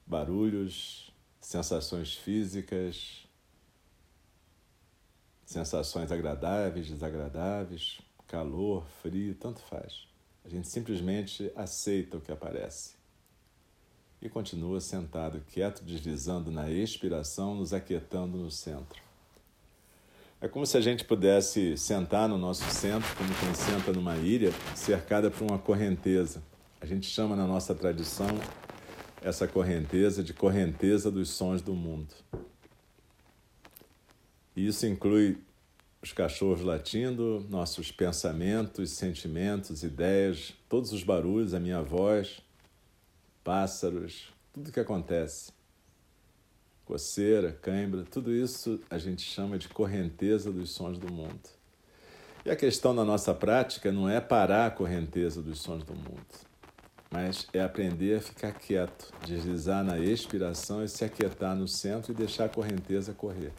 Barulhos, 0.05 1.11
sensações 1.39 2.13
físicas, 2.15 3.27
sensações 5.45 6.11
agradáveis, 6.11 6.87
desagradáveis, 6.87 8.01
calor, 8.27 8.85
frio, 9.01 9.33
tanto 9.35 9.59
faz. 9.61 10.07
A 10.43 10.49
gente 10.49 10.67
simplesmente 10.67 11.51
aceita 11.55 12.17
o 12.17 12.21
que 12.21 12.31
aparece 12.31 12.99
e 14.21 14.27
continua 14.27 14.81
sentado, 14.81 15.41
quieto, 15.47 15.83
deslizando 15.83 16.51
na 16.51 16.69
expiração, 16.69 17.55
nos 17.55 17.73
aquietando 17.73 18.37
no 18.37 18.51
centro. 18.51 19.08
É 20.41 20.47
como 20.47 20.65
se 20.65 20.77
a 20.77 20.81
gente 20.81 21.03
pudesse 21.03 21.75
sentar 21.75 22.29
no 22.29 22.37
nosso 22.37 22.63
centro, 22.71 23.13
como 23.17 23.29
quem 23.41 23.53
senta 23.53 23.91
numa 23.91 24.15
ilha, 24.15 24.53
cercada 24.73 25.29
por 25.29 25.43
uma 25.43 25.59
correnteza. 25.59 26.41
A 26.79 26.85
gente 26.85 27.07
chama 27.07 27.35
na 27.35 27.45
nossa 27.45 27.75
tradição 27.75 28.29
essa 29.21 29.45
correnteza 29.45 30.23
de 30.23 30.33
correnteza 30.33 31.11
dos 31.11 31.29
sons 31.29 31.61
do 31.61 31.73
mundo. 31.73 32.13
E 34.55 34.65
isso 34.65 34.85
inclui 34.85 35.37
os 36.01 36.13
cachorros 36.13 36.61
latindo, 36.61 37.45
nossos 37.49 37.91
pensamentos, 37.91 38.91
sentimentos, 38.91 39.83
ideias, 39.83 40.53
todos 40.69 40.93
os 40.93 41.03
barulhos, 41.03 41.53
a 41.53 41.59
minha 41.59 41.81
voz, 41.81 42.39
pássaros, 43.43 44.31
tudo 44.53 44.71
que 44.71 44.79
acontece. 44.79 45.51
Coceira, 46.89 47.51
cãibra, 47.51 48.03
tudo 48.03 48.33
isso 48.33 48.79
a 48.89 48.97
gente 48.97 49.21
chama 49.21 49.59
de 49.59 49.69
correnteza 49.69 50.51
dos 50.51 50.71
sons 50.71 50.97
do 50.97 51.13
mundo. 51.13 51.47
E 52.43 52.49
a 52.49 52.55
questão 52.55 52.95
da 52.95 53.05
nossa 53.05 53.31
prática 53.31 53.91
não 53.91 54.09
é 54.09 54.19
parar 54.19 54.65
a 54.65 54.71
correnteza 54.71 55.39
dos 55.39 55.61
sons 55.61 55.83
do 55.83 55.93
mundo, 55.93 56.25
mas 57.11 57.45
é 57.53 57.61
aprender 57.61 58.17
a 58.17 58.21
ficar 58.21 58.53
quieto, 58.53 59.13
deslizar 59.23 59.83
na 59.83 59.99
expiração 59.99 60.83
e 60.83 60.89
se 60.89 61.05
aquietar 61.05 61.55
no 61.55 61.67
centro 61.67 62.11
e 62.11 62.15
deixar 62.15 62.45
a 62.45 62.49
correnteza 62.49 63.13
correr. 63.13 63.53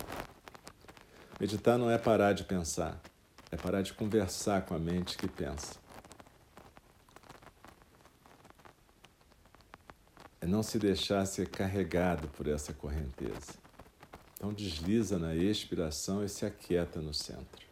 Meditar 1.38 1.78
não 1.78 1.88
é 1.88 1.98
parar 1.98 2.32
de 2.32 2.42
pensar, 2.42 3.00
é 3.52 3.56
parar 3.56 3.82
de 3.82 3.92
conversar 3.92 4.62
com 4.62 4.74
a 4.74 4.78
mente 4.80 5.16
que 5.16 5.28
pensa. 5.28 5.78
É 10.40 10.46
não 10.46 10.62
se 10.62 10.78
deixar 10.78 11.24
ser 11.26 11.48
carregado 11.48 12.28
por 12.28 12.48
essa 12.48 12.72
correnteza. 12.72 13.54
Então 14.34 14.52
desliza 14.52 15.18
na 15.18 15.34
expiração 15.34 16.24
e 16.24 16.28
se 16.28 16.46
aquieta 16.46 17.00
no 17.00 17.12
centro. 17.12 17.70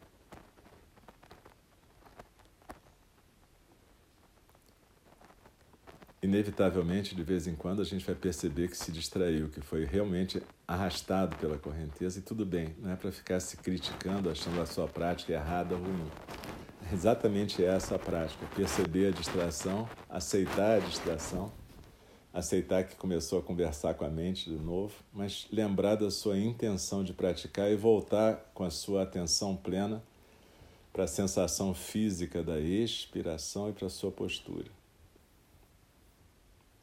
inevitavelmente, 6.22 7.14
de 7.14 7.22
vez 7.22 7.46
em 7.46 7.54
quando, 7.54 7.80
a 7.80 7.84
gente 7.84 8.04
vai 8.04 8.14
perceber 8.14 8.68
que 8.68 8.76
se 8.76 8.90
distraiu, 8.92 9.48
que 9.48 9.60
foi 9.60 9.84
realmente 9.84 10.42
arrastado 10.66 11.36
pela 11.36 11.58
correnteza, 11.58 12.18
e 12.18 12.22
tudo 12.22 12.44
bem, 12.44 12.74
não 12.78 12.90
é 12.90 12.96
para 12.96 13.10
ficar 13.12 13.40
se 13.40 13.56
criticando, 13.56 14.30
achando 14.30 14.60
a 14.60 14.66
sua 14.66 14.86
prática 14.86 15.32
errada 15.32 15.74
ou 15.74 15.80
ruim. 15.80 16.10
É 16.90 16.94
exatamente 16.94 17.64
essa 17.64 17.94
a 17.94 17.98
prática: 17.98 18.44
perceber 18.54 19.08
a 19.08 19.10
distração, 19.10 19.88
aceitar 20.08 20.76
a 20.76 20.80
distração, 20.80 21.52
aceitar 22.32 22.84
que 22.84 22.96
começou 22.96 23.38
a 23.38 23.42
conversar 23.42 23.94
com 23.94 24.04
a 24.04 24.10
mente 24.10 24.50
de 24.50 24.56
novo, 24.56 24.94
mas 25.12 25.46
lembrar 25.50 25.96
da 25.96 26.10
sua 26.10 26.38
intenção 26.38 27.02
de 27.02 27.12
praticar 27.12 27.70
e 27.70 27.76
voltar 27.76 28.50
com 28.54 28.64
a 28.64 28.70
sua 28.70 29.02
atenção 29.02 29.56
plena 29.56 30.02
para 30.92 31.04
a 31.04 31.08
sensação 31.08 31.74
física 31.74 32.42
da 32.42 32.60
expiração 32.60 33.70
e 33.70 33.72
para 33.72 33.86
a 33.86 33.90
sua 33.90 34.10
postura. 34.10 34.70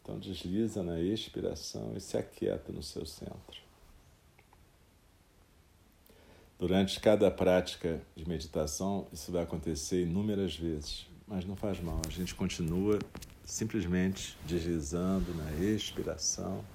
Então 0.02 0.20
desliza 0.20 0.84
na 0.84 1.00
expiração 1.00 1.94
e 1.96 2.00
se 2.00 2.18
aquieta 2.18 2.72
no 2.72 2.84
seu 2.84 3.06
centro. 3.06 3.66
Durante 6.58 7.00
cada 7.00 7.30
prática 7.30 8.02
de 8.16 8.28
meditação, 8.28 9.08
isso 9.12 9.32
vai 9.32 9.44
acontecer 9.44 10.04
inúmeras 10.04 10.56
vezes, 10.56 11.06
mas 11.28 11.44
não 11.44 11.56
faz 11.56 11.82
mal, 11.82 12.00
a 12.08 12.12
gente 12.12 12.34
continua 12.34 12.98
simplesmente 13.46 14.38
deslizando 14.46 15.34
na 15.36 15.52
expiração 15.54 16.66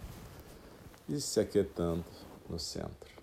e 1.09 1.21
se 1.21 1.41
aquietando 1.41 2.05
no 2.49 2.59
centro. 2.59 3.20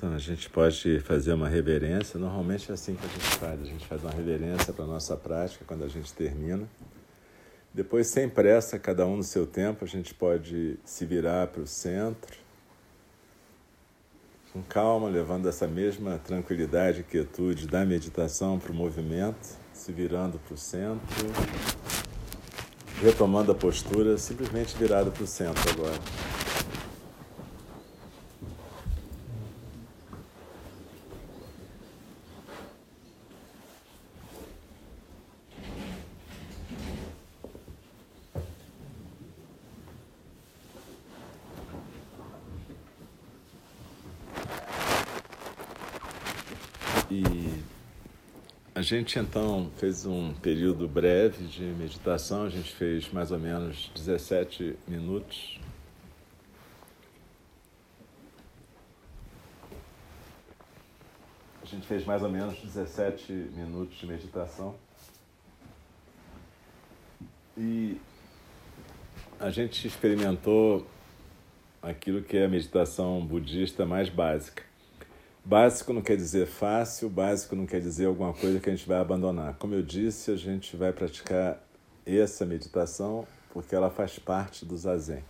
Então 0.00 0.14
a 0.14 0.18
gente 0.18 0.48
pode 0.48 0.98
fazer 1.00 1.34
uma 1.34 1.46
reverência, 1.46 2.18
normalmente 2.18 2.70
é 2.70 2.72
assim 2.72 2.94
que 2.94 3.04
a 3.04 3.08
gente 3.10 3.36
faz, 3.36 3.60
a 3.60 3.64
gente 3.66 3.86
faz 3.86 4.02
uma 4.02 4.10
reverência 4.10 4.72
para 4.72 4.86
a 4.86 4.88
nossa 4.88 5.14
prática 5.14 5.62
quando 5.66 5.84
a 5.84 5.88
gente 5.88 6.10
termina. 6.14 6.66
Depois, 7.74 8.06
sem 8.06 8.26
pressa, 8.26 8.78
cada 8.78 9.04
um 9.04 9.18
no 9.18 9.22
seu 9.22 9.46
tempo, 9.46 9.84
a 9.84 9.86
gente 9.86 10.14
pode 10.14 10.78
se 10.86 11.04
virar 11.04 11.48
para 11.48 11.60
o 11.60 11.66
centro, 11.66 12.34
com 14.54 14.62
calma, 14.62 15.06
levando 15.06 15.46
essa 15.46 15.66
mesma 15.66 16.18
tranquilidade 16.18 17.00
e 17.00 17.04
quietude 17.04 17.66
da 17.66 17.84
meditação 17.84 18.58
para 18.58 18.72
o 18.72 18.74
movimento, 18.74 19.54
se 19.74 19.92
virando 19.92 20.38
para 20.38 20.54
o 20.54 20.56
centro, 20.56 21.26
retomando 23.02 23.52
a 23.52 23.54
postura, 23.54 24.16
simplesmente 24.16 24.74
virado 24.78 25.12
para 25.12 25.24
o 25.24 25.26
centro 25.26 25.70
agora. 25.72 26.00
E 47.12 47.64
a 48.72 48.79
gente 48.90 49.20
então 49.20 49.70
fez 49.76 50.04
um 50.04 50.34
período 50.34 50.88
breve 50.88 51.46
de 51.46 51.62
meditação, 51.62 52.42
a 52.42 52.50
gente 52.50 52.72
fez 52.72 53.08
mais 53.12 53.30
ou 53.30 53.38
menos 53.38 53.88
17 53.94 54.76
minutos. 54.88 55.60
A 61.62 61.66
gente 61.66 61.86
fez 61.86 62.04
mais 62.04 62.20
ou 62.24 62.28
menos 62.28 62.58
17 62.58 63.32
minutos 63.54 63.96
de 63.96 64.06
meditação. 64.08 64.74
E 67.56 67.96
a 69.38 69.50
gente 69.50 69.86
experimentou 69.86 70.84
aquilo 71.80 72.24
que 72.24 72.36
é 72.36 72.46
a 72.46 72.48
meditação 72.48 73.24
budista 73.24 73.86
mais 73.86 74.08
básica 74.08 74.69
Básico 75.50 75.92
não 75.92 76.00
quer 76.00 76.16
dizer 76.16 76.46
fácil, 76.46 77.08
básico 77.08 77.56
não 77.56 77.66
quer 77.66 77.80
dizer 77.80 78.06
alguma 78.06 78.32
coisa 78.32 78.60
que 78.60 78.70
a 78.70 78.72
gente 78.72 78.86
vai 78.86 79.00
abandonar. 79.00 79.56
Como 79.58 79.74
eu 79.74 79.82
disse, 79.82 80.30
a 80.30 80.36
gente 80.36 80.76
vai 80.76 80.92
praticar 80.92 81.60
essa 82.06 82.46
meditação 82.46 83.26
porque 83.52 83.74
ela 83.74 83.90
faz 83.90 84.16
parte 84.16 84.64
do 84.64 84.76
zazen. 84.76 85.24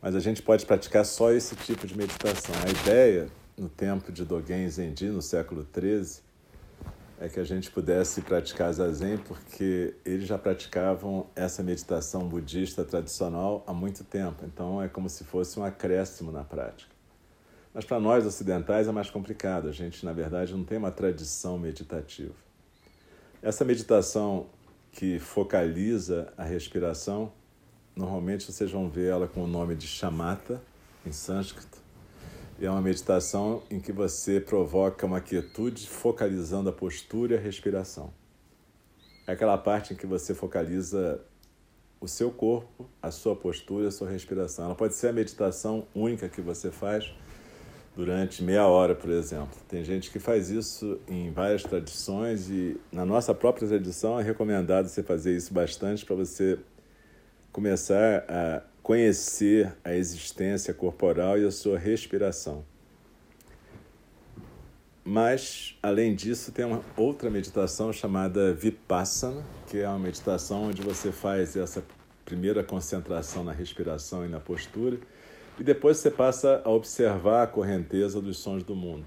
Mas 0.00 0.16
a 0.16 0.18
gente 0.18 0.42
pode 0.42 0.66
praticar 0.66 1.06
só 1.06 1.30
esse 1.30 1.54
tipo 1.54 1.86
de 1.86 1.96
meditação. 1.96 2.52
A 2.66 2.68
ideia, 2.68 3.28
no 3.56 3.68
tempo 3.68 4.10
de 4.10 4.24
Dogen 4.24 4.68
Zenji, 4.68 5.10
no 5.10 5.22
século 5.22 5.64
XIII, 5.72 6.20
é 7.20 7.28
que 7.28 7.38
a 7.38 7.44
gente 7.44 7.70
pudesse 7.70 8.22
praticar 8.22 8.72
zazen 8.72 9.18
porque 9.18 9.94
eles 10.04 10.26
já 10.26 10.36
praticavam 10.36 11.28
essa 11.36 11.62
meditação 11.62 12.26
budista 12.26 12.84
tradicional 12.84 13.62
há 13.68 13.72
muito 13.72 14.02
tempo. 14.02 14.44
Então 14.44 14.82
é 14.82 14.88
como 14.88 15.08
se 15.08 15.22
fosse 15.22 15.60
um 15.60 15.64
acréscimo 15.64 16.32
na 16.32 16.42
prática. 16.42 17.01
Mas 17.74 17.84
para 17.84 17.98
nós 17.98 18.26
ocidentais 18.26 18.86
é 18.86 18.92
mais 18.92 19.10
complicado. 19.10 19.68
A 19.68 19.72
gente, 19.72 20.04
na 20.04 20.12
verdade, 20.12 20.52
não 20.52 20.64
tem 20.64 20.76
uma 20.76 20.90
tradição 20.90 21.58
meditativa. 21.58 22.34
Essa 23.40 23.64
meditação 23.64 24.46
que 24.92 25.18
focaliza 25.18 26.32
a 26.36 26.44
respiração, 26.44 27.32
normalmente 27.96 28.50
vocês 28.50 28.70
vão 28.70 28.90
ver 28.90 29.08
ela 29.10 29.26
com 29.26 29.42
o 29.42 29.46
nome 29.46 29.74
de 29.74 29.86
chamata, 29.86 30.62
em 31.04 31.12
sânscrito. 31.12 31.78
E 32.58 32.66
é 32.66 32.70
uma 32.70 32.82
meditação 32.82 33.62
em 33.70 33.80
que 33.80 33.90
você 33.90 34.38
provoca 34.38 35.06
uma 35.06 35.20
quietude 35.20 35.88
focalizando 35.88 36.68
a 36.68 36.72
postura 36.72 37.34
e 37.34 37.38
a 37.38 37.40
respiração. 37.40 38.12
É 39.26 39.32
aquela 39.32 39.56
parte 39.56 39.94
em 39.94 39.96
que 39.96 40.06
você 40.06 40.34
focaliza 40.34 41.20
o 42.00 42.06
seu 42.06 42.30
corpo, 42.30 42.88
a 43.00 43.10
sua 43.10 43.34
postura, 43.34 43.88
a 43.88 43.90
sua 43.90 44.10
respiração. 44.10 44.66
Ela 44.66 44.74
pode 44.74 44.94
ser 44.94 45.08
a 45.08 45.12
meditação 45.12 45.86
única 45.94 46.28
que 46.28 46.40
você 46.40 46.70
faz 46.70 47.12
durante 47.94 48.42
meia 48.42 48.66
hora, 48.66 48.94
por 48.94 49.10
exemplo. 49.10 49.56
Tem 49.68 49.84
gente 49.84 50.10
que 50.10 50.18
faz 50.18 50.50
isso 50.50 50.98
em 51.06 51.30
várias 51.30 51.62
tradições 51.62 52.48
e 52.48 52.80
na 52.90 53.04
nossa 53.04 53.34
própria 53.34 53.68
tradição 53.68 54.18
é 54.18 54.22
recomendado 54.22 54.88
você 54.88 55.02
fazer 55.02 55.36
isso 55.36 55.52
bastante 55.52 56.04
para 56.04 56.16
você 56.16 56.58
começar 57.52 58.24
a 58.28 58.62
conhecer 58.82 59.72
a 59.84 59.94
existência 59.94 60.72
corporal 60.72 61.38
e 61.38 61.44
a 61.44 61.50
sua 61.50 61.78
respiração. 61.78 62.64
Mas, 65.04 65.76
além 65.82 66.14
disso, 66.14 66.52
tem 66.52 66.64
uma 66.64 66.80
outra 66.96 67.28
meditação 67.28 67.92
chamada 67.92 68.54
Vipassana, 68.54 69.44
que 69.68 69.78
é 69.78 69.88
uma 69.88 69.98
meditação 69.98 70.68
onde 70.68 70.80
você 70.80 71.10
faz 71.10 71.56
essa 71.56 71.84
primeira 72.24 72.62
concentração 72.62 73.42
na 73.42 73.52
respiração 73.52 74.24
e 74.24 74.28
na 74.28 74.38
postura 74.38 74.98
e 75.58 75.64
depois 75.64 75.98
você 75.98 76.10
passa 76.10 76.62
a 76.64 76.70
observar 76.70 77.42
a 77.42 77.46
correnteza 77.46 78.20
dos 78.20 78.38
sons 78.38 78.62
do 78.62 78.74
mundo. 78.74 79.06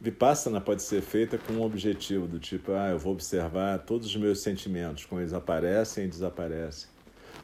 Vipassana 0.00 0.60
pode 0.60 0.82
ser 0.82 1.00
feita 1.00 1.38
com 1.38 1.54
um 1.54 1.62
objetivo 1.62 2.26
do 2.26 2.38
tipo, 2.38 2.72
ah, 2.72 2.90
eu 2.90 2.98
vou 2.98 3.12
observar 3.12 3.78
todos 3.78 4.08
os 4.08 4.16
meus 4.16 4.40
sentimentos, 4.40 5.06
como 5.06 5.20
eles 5.20 5.32
aparecem 5.32 6.04
e 6.04 6.08
desaparecem. 6.08 6.90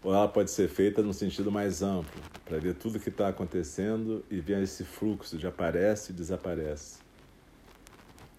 Ou 0.02 0.14
ela 0.14 0.28
pode 0.28 0.50
ser 0.50 0.68
feita 0.68 1.02
num 1.02 1.12
sentido 1.12 1.50
mais 1.50 1.83
amplo, 1.83 2.20
para 2.44 2.59
ver 2.59 2.74
tudo 2.74 2.96
o 2.96 3.00
que 3.00 3.09
está 3.09 3.28
acontecendo 3.28 4.22
e 4.30 4.40
ver 4.40 4.62
esse 4.62 4.85
fluxo 4.85 5.38
de 5.38 5.46
aparece 5.46 6.12
e 6.12 6.14
desaparece. 6.14 6.98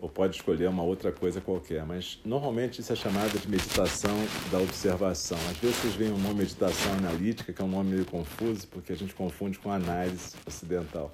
Ou 0.02 0.10
pode 0.10 0.36
escolher 0.36 0.68
uma 0.68 0.82
outra 0.82 1.12
coisa 1.12 1.40
qualquer, 1.40 1.86
mas 1.86 2.20
normalmente 2.26 2.82
isso 2.82 2.92
é 2.92 2.96
chamado 2.96 3.40
de 3.40 3.48
meditação 3.48 4.18
da 4.52 4.58
observação. 4.58 5.38
Às 5.50 5.58
vezes 5.58 5.78
vocês 5.78 5.94
veem 5.94 6.12
um 6.12 6.18
nome 6.18 6.40
meditação 6.40 6.92
analítica, 6.94 7.54
que 7.54 7.62
é 7.62 7.64
um 7.66 7.70
nome 7.70 7.92
meio 7.92 8.06
confuso, 8.06 8.68
porque 8.68 8.92
a 8.92 8.96
gente 8.98 9.14
confunde 9.14 9.60
com 9.60 9.72
análise 9.72 10.36
ocidental. 10.46 11.14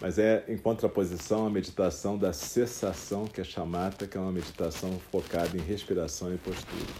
Mas 0.00 0.18
é 0.18 0.44
em 0.48 0.58
contraposição 0.58 1.46
à 1.46 1.50
meditação 1.50 2.18
da 2.18 2.32
cessação, 2.32 3.26
que 3.26 3.40
é 3.40 3.44
chamata, 3.44 4.08
que 4.08 4.16
é 4.16 4.20
uma 4.20 4.32
meditação 4.32 4.98
focada 5.12 5.56
em 5.56 5.60
respiração 5.60 6.34
e 6.34 6.36
postura. 6.36 6.92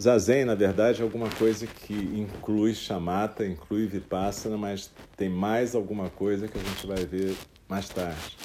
Zazen, 0.00 0.44
na 0.44 0.56
verdade, 0.56 1.00
é 1.00 1.04
alguma 1.04 1.30
coisa 1.30 1.66
que 1.66 1.94
inclui 1.94 2.74
chamata, 2.74 3.46
inclui 3.46 3.86
vipassana, 3.86 4.56
mas 4.56 4.90
tem 5.16 5.28
mais 5.28 5.74
alguma 5.76 6.10
coisa 6.10 6.48
que 6.48 6.58
a 6.58 6.62
gente 6.62 6.86
vai 6.86 7.04
ver 7.06 7.36
mais 7.68 7.88
tarde. 7.88 8.36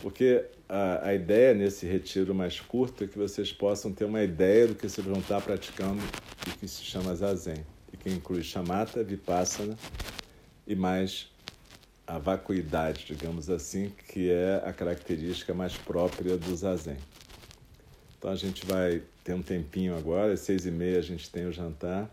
Porque 0.00 0.44
a, 0.68 1.08
a 1.08 1.14
ideia 1.14 1.54
nesse 1.54 1.86
retiro 1.86 2.34
mais 2.34 2.60
curto 2.60 3.04
é 3.04 3.06
que 3.06 3.18
vocês 3.18 3.52
possam 3.52 3.92
ter 3.92 4.04
uma 4.04 4.22
ideia 4.22 4.68
do 4.68 4.74
que 4.74 4.88
vocês 4.88 5.06
vão 5.06 5.18
estar 5.18 5.40
praticando 5.40 6.02
e 6.46 6.50
que 6.50 6.68
se 6.68 6.84
chama 6.84 7.14
Zazen, 7.14 7.64
e 7.92 7.96
que 7.96 8.08
inclui 8.08 8.42
chamata, 8.42 9.02
vipassana 9.02 9.76
e 10.66 10.74
mais 10.76 11.28
a 12.06 12.18
vacuidade, 12.18 13.04
digamos 13.06 13.50
assim, 13.50 13.92
que 14.08 14.30
é 14.30 14.62
a 14.64 14.72
característica 14.72 15.52
mais 15.52 15.76
própria 15.76 16.36
do 16.36 16.56
Zazen. 16.56 16.96
Então 18.18 18.30
a 18.30 18.36
gente 18.36 18.64
vai 18.66 19.02
ter 19.22 19.34
um 19.34 19.42
tempinho 19.42 19.96
agora, 19.96 20.32
às 20.32 20.40
seis 20.40 20.64
e 20.66 20.70
meia 20.70 20.98
a 20.98 21.02
gente 21.02 21.30
tem 21.30 21.46
o 21.46 21.52
jantar. 21.52 22.10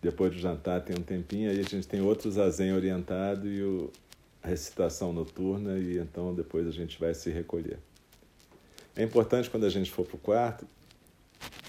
Depois 0.00 0.32
do 0.32 0.38
jantar 0.38 0.82
tem 0.82 0.94
um 0.96 1.02
tempinho, 1.02 1.50
aí 1.50 1.58
a 1.58 1.62
gente 1.62 1.88
tem 1.88 2.02
outro 2.02 2.30
zazen 2.30 2.74
orientado 2.74 3.48
e 3.48 3.62
o, 3.62 3.90
recitação 4.48 5.12
noturna, 5.12 5.78
e 5.78 5.98
então 5.98 6.34
depois 6.34 6.66
a 6.66 6.70
gente 6.70 6.98
vai 6.98 7.14
se 7.14 7.30
recolher. 7.30 7.78
É 8.96 9.02
importante 9.02 9.50
quando 9.50 9.64
a 9.64 9.70
gente 9.70 9.90
for 9.90 10.06
para 10.06 10.16
o 10.16 10.18
quarto, 10.18 10.66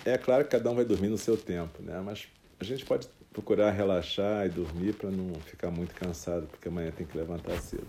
é 0.03 0.17
claro 0.17 0.43
que 0.43 0.51
cada 0.51 0.69
um 0.69 0.75
vai 0.75 0.85
dormir 0.85 1.09
no 1.09 1.17
seu 1.17 1.35
tempo, 1.35 1.81
né? 1.81 1.99
mas 1.99 2.27
a 2.59 2.63
gente 2.63 2.85
pode 2.85 3.07
procurar 3.33 3.71
relaxar 3.71 4.45
e 4.45 4.49
dormir 4.49 4.93
para 4.93 5.09
não 5.09 5.33
ficar 5.41 5.71
muito 5.71 5.93
cansado, 5.95 6.47
porque 6.47 6.67
amanhã 6.67 6.91
tem 6.91 7.05
que 7.05 7.17
levantar 7.17 7.59
cedo. 7.59 7.87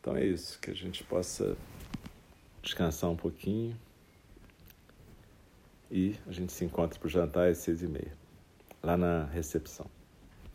Então 0.00 0.16
é 0.16 0.24
isso, 0.24 0.58
que 0.60 0.70
a 0.70 0.74
gente 0.74 1.04
possa 1.04 1.56
descansar 2.62 3.10
um 3.10 3.16
pouquinho 3.16 3.76
e 5.90 6.14
a 6.26 6.32
gente 6.32 6.52
se 6.52 6.64
encontra 6.64 6.98
para 6.98 7.06
o 7.06 7.10
jantar 7.10 7.48
às 7.48 7.58
seis 7.58 7.82
e 7.82 7.86
meia, 7.86 8.16
lá 8.82 8.96
na 8.96 9.24
recepção. 9.24 9.86